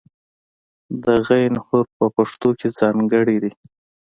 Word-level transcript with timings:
د 1.03 1.05
"غ" 1.25 1.27
حرف 1.67 1.89
په 1.99 2.07
پښتو 2.15 2.49
کې 2.59 2.67
ځانګړی 2.79 3.37
دی. 3.43 3.51